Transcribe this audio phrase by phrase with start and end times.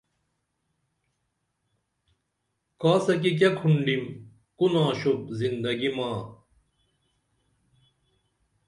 [2.81, 4.03] کاسہ کی کیہ کُھنڈِم
[4.57, 6.11] کو ناشوپ زندگی ما